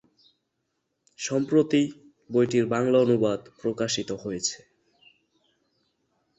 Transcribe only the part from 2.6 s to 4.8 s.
বাংলা অনুবাদ প্রকাশিত হয়েছে।